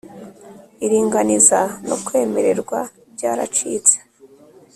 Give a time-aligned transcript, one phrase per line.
[0.85, 2.79] iringaniza no kwemererwa
[3.13, 3.95] byaracitse